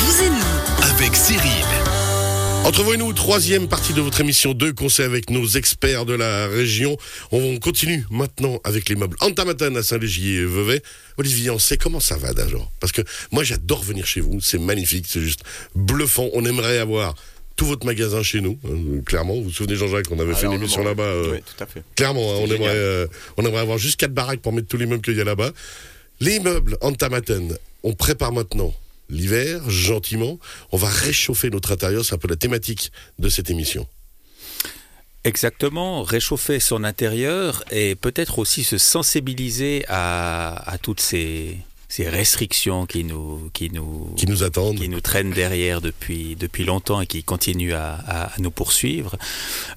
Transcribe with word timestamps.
vous 0.00 0.22
et 0.24 0.30
nous. 0.30 0.90
avec 0.94 1.14
Cyril. 1.16 1.64
Entre 2.64 2.82
vous 2.82 2.94
et 2.94 2.96
nous, 2.96 3.12
troisième 3.12 3.68
partie 3.68 3.92
de 3.92 4.00
votre 4.00 4.20
émission 4.20 4.54
2, 4.54 4.72
conseil 4.72 5.04
avec 5.04 5.28
nos 5.28 5.46
experts 5.46 6.06
de 6.06 6.14
la 6.14 6.46
région. 6.48 6.96
On 7.30 7.58
continue 7.58 8.06
maintenant 8.10 8.58
avec 8.64 8.88
les 8.88 8.96
meubles 8.96 9.16
Antamatan 9.20 9.74
à 9.74 9.82
Saint-Légier 9.82 10.36
et 10.40 10.44
Vevey. 10.46 10.82
Olivier, 11.18 11.50
on 11.50 11.58
sait 11.58 11.76
comment 11.76 12.00
ça 12.00 12.16
va 12.16 12.32
d'abord 12.32 12.72
Parce 12.80 12.92
que 12.92 13.02
moi 13.32 13.44
j'adore 13.44 13.82
venir 13.82 14.06
chez 14.06 14.20
vous, 14.20 14.40
c'est 14.40 14.58
magnifique, 14.58 15.04
c'est 15.08 15.20
juste 15.20 15.40
bluffant. 15.74 16.28
On 16.32 16.44
aimerait 16.46 16.78
avoir 16.78 17.14
tout 17.56 17.66
votre 17.66 17.84
magasin 17.86 18.22
chez 18.22 18.40
nous, 18.40 18.58
hein, 18.66 19.00
clairement. 19.04 19.34
Vous 19.34 19.44
vous 19.44 19.50
souvenez 19.52 19.76
Jean-Jacques, 19.76 20.06
on 20.10 20.18
avait 20.18 20.34
fait 20.34 20.46
une 20.46 20.54
émission 20.54 20.82
là-bas. 20.82 21.02
euh, 21.02 21.32
Oui, 21.34 21.38
tout 21.56 21.62
à 21.62 21.66
fait. 21.66 21.82
Clairement, 21.96 22.32
hein, 22.32 22.38
on, 22.40 22.46
aimerait, 22.46 22.74
euh, 22.74 23.06
on 23.36 23.44
aimerait 23.44 23.60
avoir 23.60 23.76
juste 23.78 24.00
quatre 24.00 24.14
baraques 24.14 24.40
pour 24.40 24.52
mettre 24.54 24.68
tous 24.68 24.78
les 24.78 24.86
meubles 24.86 25.02
qu'il 25.02 25.16
y 25.16 25.20
a 25.20 25.24
là-bas. 25.24 25.50
Les 26.20 26.40
meubles 26.40 26.78
Antamaten, 26.80 27.56
on 27.82 27.92
prépare 27.92 28.32
maintenant 28.32 28.74
l'hiver, 29.14 29.68
gentiment. 29.70 30.38
On 30.72 30.76
va 30.76 30.88
réchauffer 30.88 31.50
notre 31.50 31.72
intérieur, 31.72 32.04
c'est 32.04 32.14
un 32.14 32.18
peu 32.18 32.28
la 32.28 32.36
thématique 32.36 32.92
de 33.18 33.28
cette 33.28 33.50
émission. 33.50 33.86
Exactement, 35.24 36.02
réchauffer 36.02 36.60
son 36.60 36.84
intérieur 36.84 37.64
et 37.70 37.94
peut-être 37.94 38.38
aussi 38.38 38.62
se 38.62 38.76
sensibiliser 38.76 39.84
à, 39.88 40.70
à 40.70 40.76
toutes 40.76 41.00
ces, 41.00 41.56
ces 41.96 42.08
restrictions 42.08 42.86
qui 42.86 43.04
nous, 43.04 43.50
qui 43.52 43.70
nous, 43.70 44.12
Qui 44.16 44.26
nous 44.26 44.42
attendent. 44.42 44.78
qui 44.80 44.88
nous 44.88 45.00
traînent 45.00 45.30
derrière 45.30 45.80
depuis, 45.80 46.34
depuis 46.34 46.64
longtemps 46.64 47.00
et 47.00 47.06
qui 47.06 47.22
continuent 47.22 47.74
à, 47.74 47.94
à- 48.08 48.24
à 48.34 48.38
nous 48.40 48.50
poursuivre. 48.50 49.16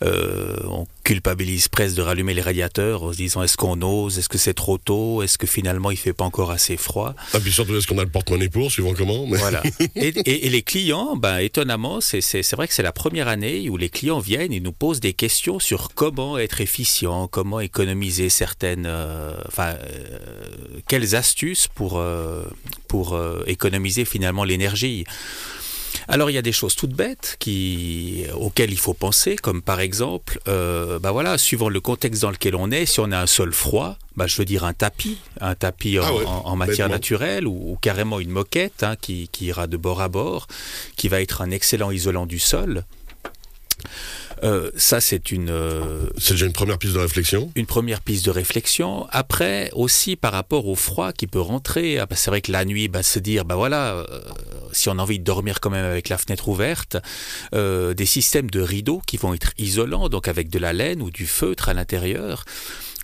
Euh, 0.04 0.56
on 0.68 0.88
culpabilise 1.04 1.68
presque 1.68 1.96
de 1.96 2.02
rallumer 2.02 2.34
les 2.34 2.42
radiateurs 2.42 3.04
en 3.04 3.12
se 3.12 3.18
disant 3.18 3.44
est-ce 3.44 3.56
qu'on 3.56 3.80
ose, 3.84 4.18
est-ce 4.18 4.30
que 4.30 4.40
c'est 4.40 4.56
trop 4.56 4.80
tôt, 4.80 5.22
est-ce 5.22 5.38
que 5.38 5.46
finalement 5.46 5.92
il 5.92 5.98
fait 5.98 6.12
pas 6.12 6.26
encore 6.26 6.50
assez 6.50 6.76
froid? 6.76 7.14
Ah, 7.34 7.40
puis 7.40 7.52
surtout, 7.52 7.76
est-ce 7.78 7.86
qu'on 7.86 8.00
a 8.00 8.04
le 8.04 8.10
porte-monnaie 8.10 8.50
pour, 8.50 8.72
suivant 8.72 8.94
comment? 8.96 9.28
Mais- 9.28 9.38
Voilà. 9.38 9.62
Et, 9.96 10.08
et- 10.08 10.48
et 10.48 10.50
les 10.50 10.64
clients, 10.64 11.16
ben, 11.16 11.38
étonnamment, 11.38 12.02
c'est- 12.02 12.22
vrai 12.56 12.68
que 12.68 12.74
c'est 12.74 12.82
la 12.84 12.92
première 12.92 13.28
année 13.28 13.70
où 13.70 13.78
les 13.78 13.90
clients 13.90 14.20
viennent 14.20 14.54
et 14.54 14.60
nous 14.60 14.72
posent 14.72 15.00
des 15.02 15.14
questions 15.14 15.60
sur 15.60 15.90
comment 15.94 16.40
être 16.40 16.62
efficient, 16.62 17.28
comment 17.28 17.60
économiser 17.60 18.30
certaines, 18.30 18.86
euh, 18.88 19.36
enfin, 19.48 19.76
euh, 19.84 20.18
quelles 20.88 21.16
astuces 21.16 21.68
pour 21.68 22.00
pour 22.88 23.14
euh, 23.16 23.44
économiser 23.48 24.06
finalement 24.06 24.44
l'énergie. 24.44 25.06
Alors 26.10 26.30
il 26.30 26.34
y 26.34 26.38
a 26.38 26.42
des 26.42 26.52
choses 26.54 26.76
toutes 26.76 26.94
bêtes 26.94 27.36
qui, 27.40 28.24
auxquelles 28.34 28.72
il 28.72 28.78
faut 28.80 28.94
penser, 28.94 29.36
comme 29.36 29.62
par 29.62 29.80
exemple, 29.82 30.40
euh, 30.48 31.00
bah 31.00 31.12
voilà, 31.12 31.38
suivant 31.38 31.70
le 31.70 31.82
contexte 31.82 32.22
dans 32.22 32.32
lequel 32.32 32.56
on 32.56 32.72
est, 32.72 32.86
si 32.86 33.00
on 33.02 33.12
a 33.12 33.20
un 33.20 33.26
sol 33.28 33.52
froid, 33.52 33.98
bah 34.16 34.26
je 34.28 34.38
veux 34.38 34.46
dire 34.46 34.64
un 34.64 34.74
tapis, 34.74 35.18
un 35.42 35.56
tapis 35.56 36.00
en, 36.00 36.04
Ah 36.06 36.14
ouais, 36.14 36.26
en- 36.26 36.46
en 36.46 36.56
matière 36.56 36.88
naturelle 36.88 37.46
ou, 37.48 37.72
ou 37.72 37.78
carrément 37.82 38.20
une 38.20 38.30
moquette 38.30 38.84
hein, 38.84 38.96
qui, 39.02 39.28
qui 39.32 39.46
ira 39.48 39.68
de 39.68 39.76
bord 39.76 40.00
à 40.02 40.08
bord, 40.08 40.48
qui 40.96 41.08
va 41.10 41.22
être 41.22 41.42
un 41.42 41.52
excellent 41.52 41.92
isolant 41.92 42.26
du 42.26 42.40
sol. 42.40 42.84
Euh, 44.44 44.72
ça 44.76 45.02
c'est 45.02 45.32
une 45.32 45.50
euh, 45.50 46.08
C'est 46.18 46.34
déjà 46.34 46.46
une 46.46 46.54
première 46.54 46.78
piste 46.78 46.94
de 46.94 47.00
réflexion. 47.00 47.52
une 47.56 47.66
première 47.66 48.02
piste 48.02 48.26
de 48.26 48.32
réflexion. 48.32 49.08
Après, 49.12 49.70
aussi 49.74 50.16
par 50.16 50.32
rapport 50.34 50.68
au 50.68 50.76
froid 50.76 51.12
qui 51.12 51.28
peut 51.28 51.42
rentrer, 51.42 51.98
ah 52.00 52.06
bah, 52.06 52.16
c'est 52.16 52.30
vrai 52.30 52.42
que 52.42 52.52
la 52.52 52.66
nuit, 52.66 52.88
bah, 52.88 53.04
se 53.04 53.20
dire, 53.20 53.46
bah 53.46 53.56
voilà, 53.56 53.94
euh, 53.94 54.06
si 54.72 54.90
on 54.90 55.00
a 55.00 55.02
envie 55.02 55.20
de 55.20 55.24
dormir 55.24 55.60
quand 55.60 55.70
même 55.70 55.86
avec 55.86 56.10
la 56.10 56.18
fenêtre 56.18 56.48
ouverte, 56.50 56.98
euh, 57.54 57.94
des 57.94 58.06
systèmes 58.06 58.50
de 58.50 58.62
rideaux 58.62 59.02
qui 59.06 59.18
vont 59.18 59.34
être 59.34 59.52
isolants, 59.58 60.10
donc 60.10 60.28
avec 60.28 60.50
de 60.50 60.60
la 60.60 60.74
laine 60.74 61.02
ou 61.02 61.10
du 61.10 61.26
feutre 61.26 61.70
à 61.70 61.74
l'intérieur, 61.74 62.46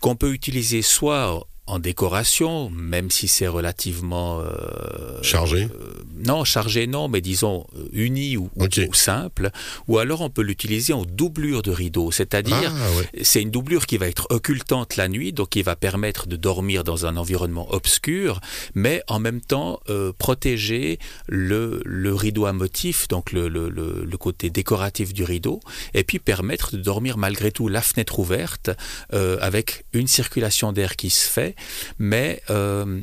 qu'on 0.01 0.15
peut 0.15 0.33
utiliser 0.33 0.81
soit 0.81 1.47
en 1.65 1.79
décoration, 1.79 2.69
même 2.69 3.09
si 3.09 3.27
c'est 3.27 3.47
relativement 3.47 4.41
euh, 4.41 5.21
Chargé. 5.21 5.67
Non, 6.15 6.43
chargé 6.43 6.87
non, 6.87 7.07
mais 7.07 7.21
disons 7.21 7.65
euh, 7.77 7.87
uni 7.93 8.37
ou, 8.37 8.49
ou- 8.55 8.63
Ok. 8.65 8.79
ou 8.89 8.93
simple. 8.93 9.49
Ou 9.87 9.97
alors 9.97 10.21
on 10.21 10.29
peut 10.29 10.41
l'utiliser 10.43 10.93
en 10.93 11.03
doublure 11.05 11.61
de 11.61 11.71
rideau, 11.71 12.11
c'est-à-dire 12.11 12.73
Ah, 12.75 12.91
ouais. 12.97 13.23
c'est 13.23 13.41
une 13.41 13.51
doublure 13.51 13.85
qui 13.85 13.97
va 13.97 14.07
être 14.07 14.27
occultante 14.29 14.95
la 14.95 15.07
nuit, 15.07 15.33
donc 15.33 15.49
qui 15.49 15.61
va 15.63 15.75
permettre 15.75 16.27
de 16.27 16.35
dormir 16.35 16.83
dans 16.83 17.05
un 17.05 17.17
environnement 17.17 17.71
obscur, 17.73 18.39
mais 18.75 19.01
en 19.07 19.19
même 19.19 19.41
temps 19.41 19.79
euh, 19.89 20.11
protéger 20.17 20.99
le, 21.27 21.81
le 21.85 22.13
rideau 22.13 22.45
à 22.45 22.53
motif, 22.53 23.07
donc 23.07 23.31
le, 23.31 23.47
le- 23.47 23.69
le- 23.69 24.05
le 24.05 24.17
côté 24.17 24.49
décoratif 24.49 25.13
du 25.13 25.23
rideau, 25.23 25.59
et 25.93 26.03
puis 26.03 26.19
permettre 26.19 26.75
de 26.75 26.81
dormir 26.81 27.17
malgré 27.17 27.51
tout 27.51 27.67
la 27.67 27.81
fenêtre 27.81 28.19
ouverte, 28.19 28.69
euh, 29.13 29.37
avec 29.41 29.85
une 29.93 30.07
circulation 30.07 30.71
d'air 30.73 30.95
qui 30.95 31.09
se 31.09 31.27
fait, 31.27 31.55
mais 31.99 32.41
euh, 32.49 33.01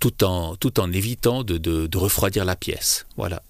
tout, 0.00 0.24
en, 0.24 0.56
tout 0.56 0.80
en 0.80 0.92
évitant 0.92 1.42
de, 1.44 1.58
de- 1.58 1.86
de 1.86 1.98
refroidir 1.98 2.44
la 2.44 2.56
pièce. 2.56 3.06
Voilà. 3.16 3.42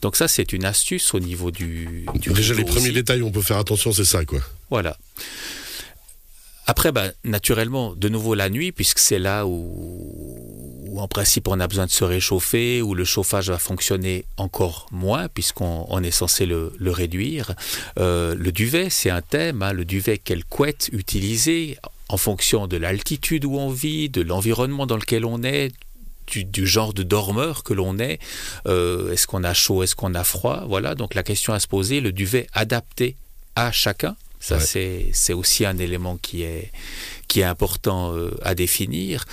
Donc 0.00 0.16
ça, 0.16 0.28
c'est 0.28 0.52
une 0.52 0.64
astuce 0.64 1.12
au 1.14 1.20
niveau 1.20 1.50
du, 1.50 2.06
du 2.14 2.30
Déjà, 2.32 2.54
les 2.54 2.64
premiers 2.64 2.92
détails 2.92 3.20
où 3.22 3.26
on 3.26 3.32
peut 3.32 3.42
faire 3.42 3.58
attention, 3.58 3.92
c'est 3.92 4.04
ça, 4.04 4.24
quoi. 4.24 4.40
Voilà. 4.70 4.96
Après, 6.66 6.92
bah, 6.92 7.08
naturellement, 7.24 7.94
de 7.94 8.08
nouveau 8.08 8.34
la 8.34 8.48
nuit, 8.48 8.70
puisque 8.70 9.00
c'est 9.00 9.18
là 9.18 9.46
où, 9.46 9.50
où, 10.86 11.00
en 11.00 11.08
principe 11.08 11.48
on 11.48 11.58
a 11.58 11.66
besoin 11.66 11.86
de 11.86 11.90
se 11.90 12.04
réchauffer, 12.04 12.80
où 12.82 12.94
le 12.94 13.04
chauffage 13.04 13.50
va 13.50 13.58
fonctionner 13.58 14.24
encore 14.36 14.86
moins, 14.92 15.26
puisqu'on 15.28 15.84
on 15.88 16.02
est 16.04 16.12
censé 16.12 16.46
le, 16.46 16.72
le 16.78 16.90
réduire. 16.92 17.54
Euh, 17.98 18.36
le 18.36 18.52
duvet, 18.52 18.90
c'est 18.90 19.10
un 19.10 19.22
thème. 19.22 19.62
hein, 19.62 19.72
le 19.72 19.84
duvet, 19.84 20.18
quelle 20.18 20.44
couette 20.44 20.88
utiliser 20.92 21.78
en 22.12 22.16
fonction 22.18 22.66
de 22.66 22.76
l'altitude 22.76 23.44
où 23.44 23.56
on 23.58 23.70
vit, 23.70 24.08
de 24.10 24.20
l'environnement 24.22 24.86
dans 24.86 24.96
lequel 24.96 25.24
on 25.24 25.42
est, 25.42 25.72
du, 26.26 26.44
du 26.44 26.66
genre 26.66 26.92
de 26.92 27.02
dormeur 27.02 27.62
que 27.64 27.72
l'on 27.74 27.98
est. 27.98 28.18
Euh, 28.66 29.12
est-ce 29.12 29.26
qu'on 29.26 29.44
a 29.44 29.54
chaud, 29.54 29.82
est-ce 29.82 29.96
qu'on 29.96 30.14
a 30.14 30.24
froid 30.24 30.64
Voilà, 30.68 30.94
donc 30.94 31.14
la 31.14 31.22
question 31.22 31.52
à 31.52 31.58
se 31.60 31.66
poser, 31.66 32.00
le 32.00 32.12
duvet 32.12 32.46
adapté 32.52 33.16
à 33.56 33.72
chacun. 33.72 34.14
Ça, 34.40 34.56
Ouais. 34.56 34.60
c'est, 34.64 35.06
c'est 35.12 35.32
aussi 35.32 35.64
un 35.64 35.78
élément 35.78 36.16
qui 36.16 36.42
est, 36.42 36.70
qui 37.28 37.40
est 37.40 37.44
important 37.44 38.14
euh, 38.14 38.30
à 38.42 38.54
définir. 38.54 39.24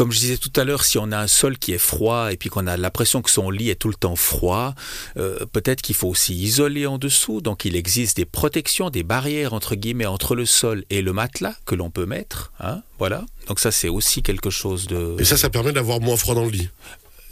Comme 0.00 0.12
je 0.12 0.18
disais 0.18 0.38
tout 0.38 0.52
à 0.56 0.64
l'heure, 0.64 0.84
si 0.84 0.96
on 0.96 1.12
a 1.12 1.18
un 1.18 1.26
sol 1.26 1.58
qui 1.58 1.74
est 1.74 1.78
froid 1.78 2.32
et 2.32 2.38
puis 2.38 2.48
qu'on 2.48 2.66
a 2.66 2.78
l'impression 2.78 3.20
que 3.20 3.28
son 3.28 3.50
lit 3.50 3.68
est 3.68 3.74
tout 3.74 3.88
le 3.88 3.94
temps 3.94 4.16
froid, 4.16 4.74
euh, 5.18 5.44
peut-être 5.52 5.82
qu'il 5.82 5.94
faut 5.94 6.08
aussi 6.08 6.34
isoler 6.34 6.86
en 6.86 6.96
dessous. 6.96 7.42
Donc 7.42 7.66
il 7.66 7.76
existe 7.76 8.16
des 8.16 8.24
protections, 8.24 8.88
des 8.88 9.02
barrières 9.02 9.52
entre 9.52 9.74
guillemets 9.74 10.06
entre 10.06 10.34
le 10.34 10.46
sol 10.46 10.86
et 10.88 11.02
le 11.02 11.12
matelas 11.12 11.54
que 11.66 11.74
l'on 11.74 11.90
peut 11.90 12.06
mettre. 12.06 12.50
Hein, 12.60 12.80
voilà. 12.98 13.26
Donc 13.46 13.60
ça 13.60 13.70
c'est 13.70 13.90
aussi 13.90 14.22
quelque 14.22 14.48
chose 14.48 14.86
de. 14.86 15.16
Et 15.18 15.24
ça, 15.24 15.36
ça 15.36 15.50
permet 15.50 15.72
d'avoir 15.72 16.00
moins 16.00 16.16
froid 16.16 16.34
dans 16.34 16.46
le 16.46 16.50
lit. 16.50 16.70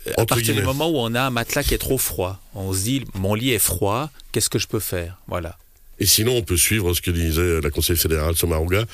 à 0.05 0.21
entre 0.21 0.35
partir 0.35 0.55
du 0.55 0.61
moment 0.61 0.91
où 0.91 0.99
on 0.99 1.15
a 1.15 1.23
un 1.23 1.31
matelas 1.31 1.63
qui 1.63 1.73
est 1.73 1.79
trop 1.79 1.97
froid, 1.97 2.39
on 2.55 2.75
se 2.75 2.83
dit 2.83 3.05
mon 3.15 3.33
lit 3.33 3.53
est 3.53 3.59
froid, 3.59 4.11
qu'est-ce 4.31 4.51
que 4.51 4.59
je 4.59 4.67
peux 4.67 4.79
faire? 4.79 5.17
Voilà. 5.27 5.57
Et 6.01 6.07
sinon, 6.07 6.37
on 6.37 6.43
peut 6.43 6.57
suivre 6.57 6.95
ce 6.95 7.03
que 7.03 7.11
disait 7.11 7.61
la 7.61 7.71
conseillère 7.71 8.01
fédérale 8.01 8.37
Somaruga. 8.37 8.85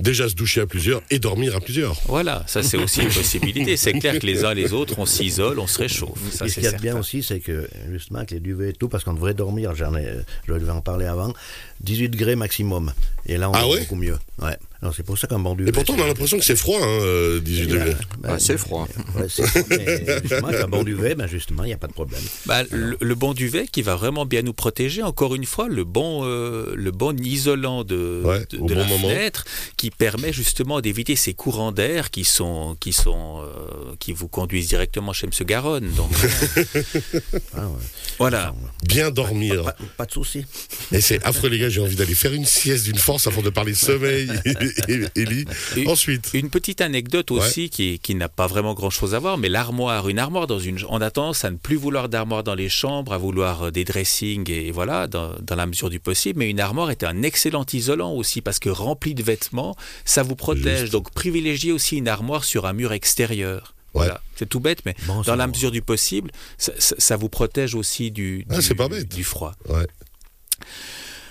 Déjà 0.00 0.28
se 0.28 0.34
doucher 0.34 0.60
à 0.60 0.66
plusieurs 0.66 1.02
et 1.10 1.18
dormir 1.18 1.56
à 1.56 1.60
plusieurs. 1.60 1.96
Voilà, 2.06 2.44
ça 2.46 2.62
c'est 2.62 2.76
aussi 2.76 3.00
une 3.00 3.08
possibilité. 3.08 3.76
C'est 3.76 3.92
clair 3.98 4.18
que 4.18 4.26
les 4.26 4.44
uns 4.44 4.52
les 4.54 4.72
autres, 4.72 4.94
on 4.98 5.06
s'isole, 5.06 5.58
on 5.58 5.66
se 5.66 5.78
réchauffe. 5.78 6.18
Ça, 6.32 6.44
et 6.44 6.48
ce 6.48 6.54
c'est 6.54 6.60
qu'il 6.60 6.64
y 6.70 6.72
a 6.74 6.76
de 6.76 6.82
bien 6.82 6.98
aussi, 6.98 7.22
c'est 7.22 7.40
que 7.40 7.68
justement, 7.90 8.18
avec 8.18 8.30
les 8.32 8.40
duvets 8.40 8.70
et 8.70 8.72
tout, 8.74 8.88
parce 8.88 9.04
qu'on 9.04 9.14
devrait 9.14 9.34
dormir, 9.34 9.74
j'en 9.74 9.94
ai, 9.96 10.06
je 10.46 10.52
devais 10.52 10.70
en 10.70 10.82
parler 10.82 11.06
avant, 11.06 11.32
18 11.80 12.10
degrés 12.10 12.36
maximum. 12.36 12.92
Et 13.26 13.38
là, 13.38 13.48
on 13.50 13.54
Ah 13.54 13.66
ouais? 13.68 13.80
beaucoup 13.80 13.96
mieux. 13.96 14.18
Ouais. 14.40 14.56
Alors, 14.82 14.94
c'est 14.94 15.02
pour 15.02 15.16
ça 15.18 15.26
qu'un 15.26 15.38
bon 15.38 15.54
duvet. 15.54 15.70
Et 15.70 15.72
pourtant, 15.72 15.94
on 15.98 16.02
a 16.02 16.06
l'impression 16.06 16.38
que 16.38 16.44
c'est 16.44 16.56
froid, 16.56 16.78
hein, 16.80 16.86
euh, 17.02 17.40
18 17.40 17.66
degrés. 17.66 17.96
Ben, 18.20 18.38
c'est 18.38 18.58
froid. 18.58 18.86
ouais, 19.16 19.26
c'est 19.28 19.46
froid, 19.46 19.62
mais 19.70 20.04
justement, 20.22 20.48
avec 20.48 20.60
un 20.60 20.68
bon 20.68 20.82
duvet, 20.84 21.14
ben 21.14 21.26
justement, 21.26 21.64
il 21.64 21.68
n'y 21.68 21.72
a 21.72 21.78
pas 21.78 21.86
de 21.86 21.92
problème. 21.94 22.20
Bah, 22.46 22.62
le, 22.70 22.96
le 23.00 23.14
bon 23.14 23.32
duvet 23.32 23.66
qui 23.66 23.82
va 23.82 23.96
vraiment 23.96 24.26
bien 24.26 24.42
nous 24.42 24.52
protéger, 24.52 25.02
encore 25.02 25.34
une 25.34 25.46
fois, 25.46 25.68
le 25.68 25.84
bon, 25.84 26.22
euh, 26.24 26.74
le 26.76 26.90
bon 26.90 27.18
isolant 27.24 27.84
de, 27.84 28.22
Ouais, 28.24 28.40
de, 28.50 28.56
de 28.56 28.58
bon 28.58 28.68
la 28.74 28.84
moment. 28.84 29.08
fenêtre 29.08 29.44
qui 29.76 29.90
permet 29.90 30.32
justement 30.32 30.80
d'éviter 30.80 31.16
ces 31.16 31.32
courants 31.34 31.72
d'air 31.72 32.10
qui 32.10 32.24
sont, 32.24 32.76
qui 32.78 32.92
sont, 32.92 33.40
euh, 33.42 33.94
qui 33.98 34.12
vous 34.12 34.28
conduisent 34.28 34.68
directement 34.68 35.12
chez 35.12 35.26
M. 35.26 35.32
Garonne. 35.46 35.88
Donc, 35.92 36.10
Ah, 37.54 37.66
ouais. 37.66 37.72
voilà. 38.18 38.54
Bien 38.84 39.10
dormir. 39.10 39.62
Pas, 39.64 39.76
pas 39.96 40.06
de 40.06 40.12
souci. 40.12 40.44
Et 40.92 41.00
c'est 41.00 41.24
affreux, 41.24 41.48
les 41.48 41.58
gars, 41.58 41.68
j'ai 41.68 41.80
envie 41.80 41.96
d'aller 41.96 42.14
faire 42.14 42.32
une 42.34 42.44
sieste 42.44 42.84
d'une 42.84 42.98
force 42.98 43.26
avant 43.26 43.42
de 43.42 43.50
parler 43.50 43.74
sommeil 43.74 44.30
Et- 45.76 45.86
Ensuite, 45.86 46.30
Une 46.34 46.50
petite 46.50 46.80
anecdote 46.80 47.30
aussi 47.30 47.70
qui, 47.70 47.98
qui 47.98 48.14
n'a 48.14 48.28
pas 48.28 48.46
vraiment 48.46 48.74
grand 48.74 48.90
chose 48.90 49.14
à 49.14 49.18
voir, 49.18 49.38
mais 49.38 49.48
l'armoire, 49.48 50.08
une 50.08 50.18
armoire 50.18 50.46
dans 50.46 50.58
une, 50.58 50.78
on 50.88 51.00
a 51.00 51.10
tendance 51.10 51.44
à 51.44 51.50
ne 51.50 51.56
plus 51.56 51.76
vouloir 51.76 52.08
d'armoire 52.08 52.42
dans 52.44 52.54
les 52.54 52.68
chambres, 52.68 53.12
à 53.12 53.18
vouloir 53.18 53.64
euh, 53.64 53.70
des 53.70 53.84
dressings 53.84 54.50
et 54.50 54.70
voilà, 54.70 55.06
dans, 55.06 55.32
dans 55.40 55.56
la 55.56 55.66
mesure 55.66 55.90
du 55.90 56.00
possible. 56.00 56.38
Mais 56.38 56.50
une 56.50 56.60
armoire 56.60 56.90
est 56.90 57.04
un 57.04 57.22
excellent 57.22 57.66
isolant 57.72 58.12
aussi 58.12 58.40
parce 58.40 58.58
que 58.58 58.68
rempli 58.68 59.14
de 59.14 59.22
vêtements, 59.22 59.76
ça 60.04 60.22
vous 60.22 60.36
protège. 60.36 60.80
Juste. 60.80 60.92
Donc 60.92 61.10
privilégiez 61.12 61.72
aussi 61.72 61.96
une 61.96 62.08
armoire 62.08 62.44
sur 62.44 62.66
un 62.66 62.72
mur 62.72 62.92
extérieur. 62.92 63.74
Ouais. 63.94 64.04
Voilà, 64.04 64.20
c'est 64.34 64.46
tout 64.46 64.60
bête, 64.60 64.80
mais 64.84 64.94
Bon, 65.06 65.22
dans 65.22 65.36
la 65.36 65.46
mesure 65.46 65.70
du 65.70 65.80
possible, 65.80 66.30
ça, 66.58 66.72
ça- 66.78 66.96
ça 66.98 67.16
vous 67.16 67.30
protège 67.30 67.74
aussi 67.74 68.10
du, 68.10 68.44
Ah, 68.50 68.58
du- 68.60 68.74
pas 68.74 68.88
bête. 68.88 69.08
du 69.14 69.24
froid. 69.24 69.54
ouais. 69.70 69.86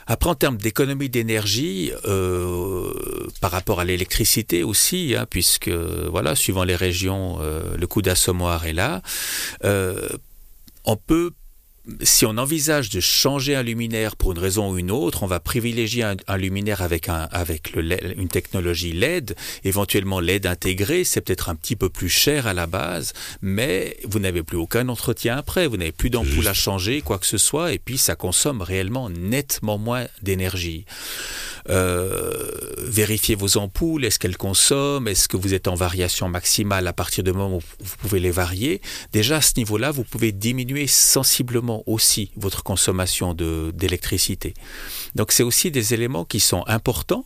Après, 0.07 0.29
en 0.29 0.35
termes 0.35 0.57
d'économie 0.57 1.09
d'énergie, 1.09 1.91
euh, 2.05 2.91
par 3.41 3.51
rapport 3.51 3.79
à 3.79 3.85
l'électricité 3.85 4.63
aussi, 4.63 5.15
hein, 5.17 5.25
puisque 5.29 5.69
voilà, 5.69 6.35
suivant 6.35 6.63
les 6.63 6.75
régions, 6.75 7.37
euh, 7.41 7.75
le 7.75 7.87
coût 7.87 8.01
d'assommoir 8.01 8.65
est 8.65 8.73
là. 8.73 9.01
Euh, 9.63 10.09
on 10.83 10.95
peut 10.95 11.31
si 12.01 12.25
on 12.25 12.37
envisage 12.37 12.89
de 12.89 12.99
changer 12.99 13.55
un 13.55 13.63
luminaire 13.63 14.15
pour 14.15 14.31
une 14.31 14.39
raison 14.39 14.71
ou 14.71 14.77
une 14.77 14.91
autre, 14.91 15.23
on 15.23 15.27
va 15.27 15.39
privilégier 15.39 16.03
un, 16.03 16.37
luminaire 16.37 16.81
avec, 16.81 17.09
un, 17.09 17.27
avec 17.31 17.73
le, 17.75 18.19
une 18.19 18.27
technologie 18.27 18.91
LED, 18.91 19.35
éventuellement 19.63 20.19
LED 20.19 20.47
intégré, 20.47 21.03
c'est 21.03 21.21
peut-être 21.21 21.49
un 21.49 21.55
petit 21.55 21.75
peu 21.75 21.89
plus 21.89 22.09
cher 22.09 22.47
à 22.47 22.53
la 22.53 22.67
base, 22.67 23.13
mais 23.41 23.97
vous 24.03 24.19
n'avez 24.19 24.43
plus 24.43 24.57
aucun 24.57 24.89
entretien 24.89 25.37
après, 25.37 25.67
vous 25.67 25.77
n'avez 25.77 25.91
plus 25.91 26.09
d'ampoule 26.09 26.47
à 26.47 26.53
changer, 26.53 27.01
quoi 27.01 27.19
que 27.19 27.27
ce 27.27 27.37
soit, 27.37 27.73
et 27.73 27.79
puis 27.79 27.97
ça 27.97 28.15
consomme 28.15 28.61
réellement 28.61 29.09
nettement 29.09 29.77
moins 29.77 30.05
d'énergie. 30.21 30.85
Euh, 31.69 32.65
vérifiez 32.77 33.35
vos 33.35 33.57
ampoules, 33.57 34.05
est-ce 34.05 34.19
qu'elles 34.19 34.37
consomment, 34.37 35.07
est-ce 35.07 35.27
que 35.27 35.37
vous 35.37 35.53
êtes 35.53 35.67
en 35.67 35.75
variation 35.75 36.29
maximale 36.29 36.87
à 36.87 36.93
partir 36.93 37.23
du 37.23 37.31
moment 37.31 37.57
où 37.57 37.61
vous 37.79 37.97
pouvez 37.97 38.19
les 38.19 38.31
varier. 38.31 38.81
Déjà 39.11 39.37
à 39.37 39.41
ce 39.41 39.53
niveau-là, 39.57 39.91
vous 39.91 40.03
pouvez 40.03 40.31
diminuer 40.31 40.87
sensiblement 40.87 41.83
aussi 41.87 42.31
votre 42.35 42.63
consommation 42.63 43.33
d'électricité. 43.33 44.53
Donc 45.15 45.31
c'est 45.31 45.43
aussi 45.43 45.71
des 45.71 45.93
éléments 45.93 46.25
qui 46.25 46.39
sont 46.39 46.63
importants. 46.67 47.25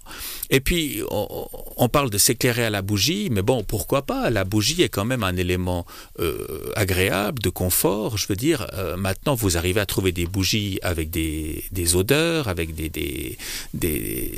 Et 0.50 0.60
puis 0.60 1.02
on, 1.12 1.90
parle 1.90 2.10
de 2.10 2.18
s'éclairer 2.20 2.66
à 2.66 2.70
la 2.70 2.82
bougie, 2.82 3.30
mais 3.32 3.42
bon, 3.42 3.64
pourquoi 3.64 4.04
pas? 4.04 4.30
La 4.30 4.44
bougie 4.44 4.82
est 4.84 4.90
quand 4.90 5.06
même 5.06 5.24
un 5.24 5.36
élément 5.36 5.86
euh, 6.20 6.72
agréable, 6.76 7.42
de 7.42 7.50
confort. 7.50 8.18
Je 8.18 8.28
veux 8.28 8.36
dire, 8.36 8.68
euh, 8.74 8.96
maintenant 8.96 9.34
vous 9.34 9.58
arrivez 9.58 9.82
à 9.82 9.86
trouver 9.86 10.12
des 10.12 10.28
bougies 10.28 10.80
avec 10.84 11.10
des, 11.10 11.66
des 11.72 11.96
odeurs, 11.96 12.48
avec 12.48 12.76
des, 12.76 12.90
des, 12.90 13.38
des, 13.74 14.29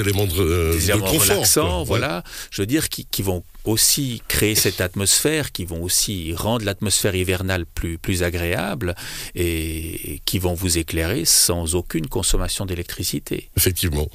éléments 0.00 0.26
de, 0.26 0.40
euh, 0.40 0.78
des 0.78 1.00
confort, 1.00 1.84
voilà. 1.84 2.22
Je 2.50 2.62
veux 2.62 2.66
dire 2.66 2.88
qui, 2.88 3.06
qui 3.06 3.22
vont 3.22 3.42
aussi 3.64 4.22
créer 4.28 4.54
cette 4.54 4.80
atmosphère, 4.80 5.52
qui 5.52 5.64
vont 5.64 5.82
aussi 5.82 6.34
rendre 6.34 6.64
l'atmosphère 6.64 7.14
hivernale 7.14 7.66
plus, 7.66 7.98
plus 7.98 8.22
agréable 8.22 8.94
et 9.34 10.20
qui 10.24 10.38
vont 10.38 10.54
vous 10.54 10.78
éclairer 10.78 11.24
sans 11.24 11.74
aucune 11.74 12.06
consommation 12.06 12.66
d'électricité. 12.66 13.50
Effectivement 13.56 14.08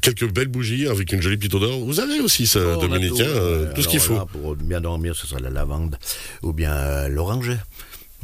quelques 0.00 0.28
belles 0.28 0.48
bougies 0.48 0.88
avec 0.88 1.12
une 1.12 1.22
jolie 1.22 1.36
petite 1.36 1.54
odeur. 1.54 1.78
Vous 1.78 2.00
avez 2.00 2.18
aussi 2.18 2.48
ça, 2.48 2.58
oh, 2.60 2.80
Dominique, 2.80 3.20
hein, 3.20 3.26
euh, 3.26 3.72
tout, 3.74 3.82
ce 3.82 3.88
qu'il 3.88 4.00
faut. 4.00 4.18
pour 4.26 4.56
bien 4.56 4.80
dormir, 4.80 5.14
ce 5.14 5.24
sera 5.24 5.40
la 5.40 5.50
lavande 5.50 5.98
ou 6.42 6.52
bien 6.52 6.72
euh, 6.72 7.08
l'oranger. 7.08 7.58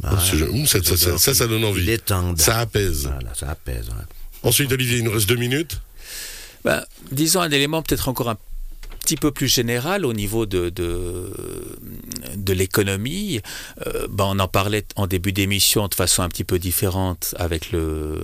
Ah, 0.03 0.17
ça, 0.19 1.33
ça, 1.33 1.47
donne 1.47 1.63
envie. 1.63 1.97
Ça 2.35 2.59
apaise. 2.59 3.07
Voilà, 3.07 3.33
ça 3.35 3.51
apaise. 3.51 3.87
Ensuite, 4.43 4.71
Olivier, 4.71 4.97
il 4.97 5.03
nous 5.03 5.11
reste 5.11 5.29
deux 5.29 5.35
minutes. 5.35 5.79
Ben, 6.63 6.83
disons 7.11 7.41
un 7.41 7.51
élément 7.51 7.81
peut-être 7.81 8.09
encore 8.09 8.29
un 8.29 8.37
petit 9.03 9.17
peu 9.17 9.31
plus 9.31 9.47
général 9.47 10.05
au 10.05 10.13
niveau 10.13 10.45
de, 10.45 10.69
de, 10.69 11.31
de 12.35 12.53
l'économie, 12.53 13.41
euh, 13.85 14.07
ben 14.09 14.25
on 14.27 14.39
en 14.39 14.47
parlait 14.47 14.85
en 14.95 15.07
début 15.07 15.31
d'émission 15.31 15.87
de 15.87 15.95
façon 15.95 16.23
un 16.23 16.29
petit 16.29 16.43
peu 16.43 16.59
différente 16.59 17.35
avec 17.37 17.71
le, 17.71 18.21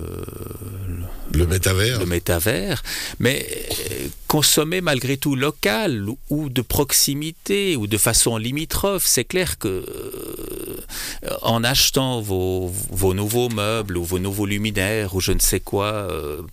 le, 1.34 1.48
métavers. 1.48 2.00
Le 2.00 2.06
métavers, 2.06 2.84
mais 3.20 3.46
euh, 3.92 4.08
consommer 4.28 4.82
malgré 4.82 5.18
tout 5.18 5.36
local 5.36 6.08
ou 6.30 6.50
de 6.50 6.62
proximité 6.62 7.76
ou 7.76 7.88
de 7.88 7.98
façon 7.98 8.38
limitrophe, 8.38 9.06
c'est 9.06 9.26
clair 9.26 9.58
que 9.58 9.68
euh, 9.68 11.36
en 11.42 11.64
achetant 11.64 12.22
vos, 12.22 12.72
vos, 12.92 13.14
nouveaux 13.14 13.50
meubles 13.50 13.98
ou 13.98 14.04
vos 14.04 14.20
nouveaux 14.20 14.46
luminaires 14.46 15.16
ou 15.16 15.22
je 15.22 15.32
ne 15.32 15.40
sais 15.40 15.60
quoi 15.60 16.08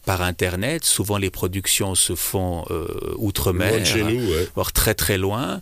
par 0.06 0.22
internet, 0.22 0.84
souvent 0.84 1.18
les 1.18 1.30
productions 1.30 1.94
se 1.94 2.14
font 2.14 2.64
outre-mer 3.16 3.82
voire 4.54 4.72
très 4.72 4.94
très 4.94 5.18
loin, 5.18 5.60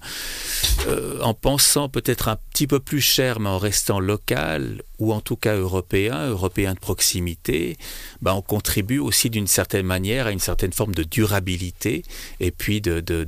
en 1.20 1.34
pensant 1.34 1.71
peut-être 1.92 2.28
un 2.28 2.36
petit 2.52 2.66
peu 2.66 2.80
plus 2.80 3.00
cher, 3.00 3.40
mais 3.40 3.48
en 3.48 3.58
restant 3.58 4.00
local, 4.00 4.82
ou 4.98 5.12
en 5.12 5.20
tout 5.20 5.36
cas 5.36 5.56
européen, 5.56 6.28
européen 6.28 6.74
de 6.74 6.78
proximité, 6.78 7.76
ben 8.20 8.34
on 8.34 8.42
contribue 8.42 8.98
aussi 8.98 9.30
d'une 9.30 9.46
certaine 9.46 9.86
manière 9.86 10.26
à 10.26 10.32
une 10.32 10.38
certaine 10.38 10.72
forme 10.72 10.94
de 10.94 11.02
durabilité, 11.02 12.02
et 12.40 12.50
puis 12.50 12.80
de... 12.80 13.00
de, 13.00 13.26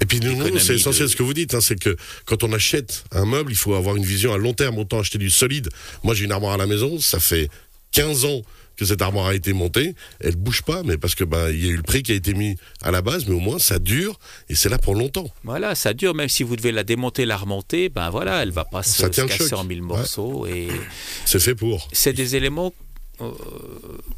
et 0.00 0.06
puis 0.06 0.20
nous, 0.20 0.58
c'est 0.58 0.74
essentiel 0.74 1.08
ce 1.08 1.16
que 1.16 1.22
vous 1.22 1.34
dites, 1.34 1.54
hein, 1.54 1.60
c'est 1.60 1.78
que 1.78 1.96
quand 2.24 2.42
on 2.44 2.52
achète 2.52 3.04
un 3.12 3.24
meuble, 3.24 3.52
il 3.52 3.56
faut 3.56 3.74
avoir 3.74 3.96
une 3.96 4.04
vision 4.04 4.32
à 4.32 4.38
long 4.38 4.54
terme, 4.54 4.78
autant 4.78 5.00
acheter 5.00 5.18
du 5.18 5.30
solide. 5.30 5.68
Moi 6.02 6.14
j'ai 6.14 6.24
une 6.24 6.32
armoire 6.32 6.54
à 6.54 6.58
la 6.58 6.66
maison, 6.66 6.98
ça 6.98 7.20
fait 7.20 7.50
15 7.92 8.24
ans 8.24 8.42
que 8.76 8.84
cette 8.84 9.02
armoire 9.02 9.26
a 9.26 9.34
été 9.34 9.52
montée, 9.52 9.94
elle 10.20 10.36
bouge 10.36 10.62
pas, 10.62 10.82
mais 10.82 10.96
parce 10.96 11.14
que 11.14 11.24
ben 11.24 11.50
il 11.50 11.64
y 11.64 11.68
a 11.68 11.72
eu 11.72 11.76
le 11.76 11.82
prix 11.82 12.02
qui 12.02 12.12
a 12.12 12.14
été 12.14 12.34
mis 12.34 12.56
à 12.82 12.90
la 12.90 13.02
base, 13.02 13.26
mais 13.26 13.34
au 13.34 13.40
moins 13.40 13.58
ça 13.58 13.78
dure 13.78 14.18
et 14.48 14.54
c'est 14.54 14.68
là 14.68 14.78
pour 14.78 14.94
longtemps. 14.94 15.28
Voilà, 15.44 15.74
ça 15.74 15.94
dure, 15.94 16.14
même 16.14 16.28
si 16.28 16.42
vous 16.42 16.56
devez 16.56 16.72
la 16.72 16.84
démonter, 16.84 17.26
la 17.26 17.36
remonter, 17.36 17.88
ben 17.88 18.10
voilà, 18.10 18.42
elle 18.42 18.50
va 18.50 18.64
pas 18.64 18.82
se, 18.82 19.06
casser 19.06 19.54
en 19.54 19.64
mille 19.64 19.82
morceaux 19.82 20.46
et 20.46 20.68
c'est 21.24 21.40
fait 21.40 21.54
pour. 21.54 21.88
C'est 21.92 22.12
des 22.12 22.36
éléments 22.36 22.72
euh, 23.20 23.30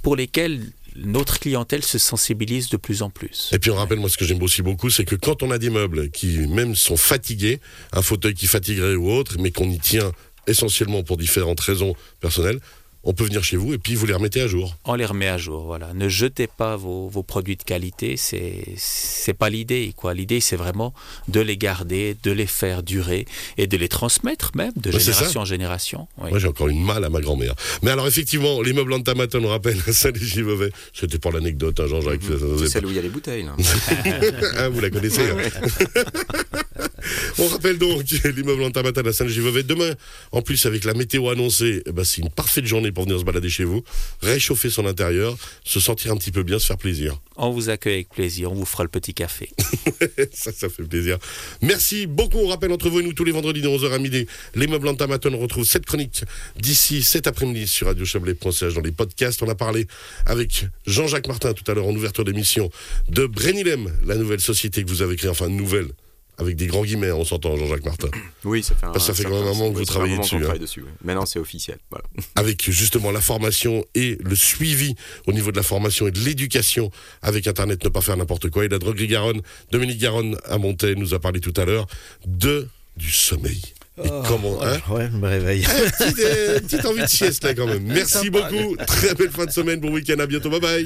pour 0.02 0.16
lesquels 0.16 0.60
notre 0.96 1.40
clientèle 1.40 1.82
se 1.82 1.98
sensibilise 1.98 2.68
de 2.68 2.76
plus 2.76 3.02
en 3.02 3.10
plus. 3.10 3.50
Et 3.52 3.58
puis 3.58 3.70
on 3.70 3.74
rappelle, 3.74 3.98
moi 3.98 4.08
ce 4.08 4.16
que 4.16 4.24
j'aime 4.24 4.42
aussi 4.42 4.62
beaucoup, 4.62 4.90
c'est 4.90 5.04
que 5.04 5.16
quand 5.16 5.42
on 5.42 5.50
a 5.50 5.58
des 5.58 5.70
meubles 5.70 6.10
qui 6.10 6.38
même 6.46 6.74
sont 6.74 6.96
fatigués, 6.96 7.60
un 7.92 8.02
fauteuil 8.02 8.34
qui 8.34 8.46
fatiguerait 8.46 8.94
ou 8.94 9.10
autre, 9.10 9.36
mais 9.40 9.50
qu'on 9.50 9.68
y 9.68 9.78
tient 9.78 10.12
essentiellement 10.46 11.02
pour 11.02 11.16
différentes 11.16 11.60
raisons 11.60 11.94
personnelles, 12.20 12.60
on 13.04 13.12
peut 13.12 13.24
venir 13.24 13.44
chez 13.44 13.56
vous 13.56 13.74
et 13.74 13.78
puis 13.78 13.94
vous 13.94 14.06
les 14.06 14.14
remettez 14.14 14.40
à 14.40 14.46
jour. 14.46 14.76
On 14.84 14.94
les 14.94 15.06
remet 15.06 15.28
à 15.28 15.38
jour, 15.38 15.64
voilà. 15.64 15.92
Ne 15.94 16.08
jetez 16.08 16.46
pas 16.46 16.76
vos, 16.76 17.10
produits 17.22 17.56
de 17.56 17.62
qualité, 17.62 18.16
c'est 18.16 18.64
c'est 18.76 19.34
pas 19.34 19.50
l'idée 19.50 19.92
quoi. 19.96 20.14
L'idée 20.14 20.40
c'est 20.40 20.56
vraiment 20.56 20.94
de 21.28 21.40
les 21.40 21.56
garder, 21.56 22.16
de 22.22 22.32
les 22.32 22.46
faire 22.46 22.82
durer 22.82 23.26
et 23.56 23.66
de 23.66 23.76
les 23.76 23.88
transmettre 23.88 24.52
même 24.54 24.72
de 24.76 24.90
génération 24.90 25.40
en 25.40 25.44
génération. 25.44 26.08
Moi 26.18 26.38
j'ai 26.38 26.48
encore 26.48 26.68
une 26.68 26.82
malle 26.82 27.04
à 27.04 27.10
ma 27.10 27.20
grand-mère. 27.20 27.54
Mais 27.82 27.90
alors 27.90 28.06
effectivement, 28.06 28.62
l'immeuble 28.62 28.92
en 28.92 29.00
Tamata 29.00 29.38
nous 29.40 29.48
rappelle 29.48 29.80
Saint-Légy-Vevey. 29.92 30.70
C'était 30.92 31.18
pour 31.18 31.32
l'anecdote, 31.32 31.80
hein, 31.80 31.86
Jean-Jacques. 31.86 32.28
Mhm. 32.28 32.58
C'est 32.58 32.68
celle 32.68 32.86
où 32.86 32.90
il 32.90 32.96
y 32.96 32.98
a 32.98 33.02
les 33.02 33.08
bouteilles. 33.08 33.46
ah, 34.58 34.68
vous 34.68 34.80
la 34.80 34.90
connaissez. 34.90 35.22
Hein. 35.34 36.73
On 37.38 37.46
rappelle 37.48 37.78
donc 37.78 38.04
l'immeuble 38.36 38.62
en 38.62 38.70
à 38.70 39.12
Saint-Légy-Vevey. 39.12 39.62
Demain, 39.62 39.92
en 40.32 40.42
plus 40.42 40.66
avec 40.66 40.84
la 40.84 40.94
météo 40.94 41.28
annoncée, 41.28 41.82
eh 41.86 41.92
ben, 41.92 42.04
c'est 42.04 42.22
une 42.22 42.30
parfaite 42.30 42.66
journée 42.66 42.92
pour 42.92 43.04
venir 43.04 43.18
se 43.18 43.24
balader 43.24 43.48
chez 43.48 43.64
vous, 43.64 43.84
réchauffer 44.22 44.70
son 44.70 44.86
intérieur, 44.86 45.36
se 45.64 45.80
sentir 45.80 46.12
un 46.12 46.16
petit 46.16 46.32
peu 46.32 46.42
bien, 46.42 46.58
se 46.58 46.66
faire 46.66 46.78
plaisir. 46.78 47.20
On 47.36 47.50
vous 47.50 47.68
accueille 47.68 47.94
avec 47.94 48.10
plaisir, 48.10 48.52
on 48.52 48.54
vous 48.54 48.64
fera 48.64 48.84
le 48.84 48.88
petit 48.88 49.14
café. 49.14 49.50
ça, 50.32 50.52
ça 50.52 50.68
fait 50.68 50.84
plaisir. 50.84 51.18
Merci 51.62 52.06
beaucoup. 52.06 52.38
On 52.38 52.48
rappelle 52.48 52.72
entre 52.72 52.88
vous 52.88 53.00
et 53.00 53.02
nous 53.02 53.12
tous 53.12 53.24
les 53.24 53.32
vendredis 53.32 53.60
de 53.60 53.68
11h 53.68 53.92
à 53.92 53.98
midi, 53.98 54.26
les 54.54 54.66
meubles 54.66 54.88
en 54.88 54.94
On 54.94 55.38
retrouve 55.38 55.64
cette 55.64 55.86
chronique 55.86 56.24
d'ici 56.56 57.02
cet 57.02 57.26
après-midi 57.26 57.66
sur 57.66 57.86
Radio 57.88 58.04
Chablais.ch 58.04 58.74
dans 58.74 58.80
les 58.80 58.92
podcasts. 58.92 59.42
On 59.42 59.48
a 59.48 59.54
parlé 59.54 59.86
avec 60.26 60.66
Jean-Jacques 60.86 61.28
Martin 61.28 61.52
tout 61.52 61.68
à 61.70 61.74
l'heure 61.74 61.86
en 61.86 61.94
ouverture 61.94 62.24
d'émission 62.24 62.70
de 63.08 63.26
Brenilem, 63.26 63.90
la 64.06 64.16
nouvelle 64.16 64.40
société 64.40 64.84
que 64.84 64.88
vous 64.88 65.02
avez 65.02 65.16
créée, 65.16 65.30
enfin 65.30 65.48
nouvelle 65.48 65.88
avec 66.38 66.56
des 66.56 66.66
grands 66.66 66.84
guillemets, 66.84 67.12
on 67.12 67.24
s'entend, 67.24 67.56
Jean-Jacques 67.56 67.84
Martin. 67.84 68.08
Oui, 68.44 68.62
ça 68.62 68.74
fait 68.74 68.84
un, 68.84 68.98
ça 68.98 69.14
fait 69.14 69.24
quand 69.24 69.30
même 69.30 69.48
un 69.48 69.54
moment 69.54 69.72
que 69.72 69.78
vous 69.78 69.84
travaillez 69.86 70.18
dessus. 70.18 70.36
Hein. 70.36 70.58
dessus 70.60 70.84
Maintenant, 71.02 71.24
c'est 71.24 71.38
officiel. 71.38 71.78
Avec 72.36 72.70
justement 72.70 73.10
la 73.10 73.22
formation 73.22 73.84
et 73.94 74.18
le 74.22 74.34
suivi 74.36 74.94
au 75.26 75.32
niveau 75.32 75.50
de 75.50 75.56
la 75.56 75.62
formation 75.62 76.06
et 76.06 76.10
de 76.10 76.18
l'éducation 76.18 76.90
avec 77.22 77.46
Internet, 77.46 77.82
ne 77.82 77.88
pas 77.88 78.02
faire 78.02 78.16
n'importe 78.18 78.50
quoi. 78.50 78.64
Et 78.66 78.68
la 78.68 78.78
droguerie 78.78 79.06
Garonne, 79.06 79.40
Dominique 79.70 79.98
Garonne 79.98 80.36
à 80.44 80.58
Montaigne 80.58 80.98
nous 80.98 81.14
a 81.14 81.20
parlé 81.20 81.40
tout 81.40 81.54
à 81.56 81.64
l'heure 81.64 81.86
de 82.26 82.68
du 82.96 83.10
sommeil. 83.10 83.62
Et 84.02 84.08
oh, 84.10 84.22
comment 84.26 84.60
hein 84.62 84.78
Ouais, 84.90 85.08
je 85.10 85.16
me 85.16 85.28
réveille. 85.28 85.64
Eh, 85.64 85.90
petite, 85.90 86.18
euh, 86.18 86.60
petite 86.60 86.84
envie 86.84 87.02
de 87.02 87.06
sieste 87.06 87.44
là 87.44 87.54
quand 87.54 87.66
même. 87.66 87.84
Merci 87.84 88.28
beaucoup. 88.28 88.76
Très 88.86 89.14
belle 89.14 89.30
fin 89.30 89.46
de 89.46 89.52
semaine, 89.52 89.78
bon 89.78 89.92
week-end, 89.92 90.18
à 90.18 90.26
bientôt, 90.26 90.50
bye 90.50 90.60
bye. 90.60 90.82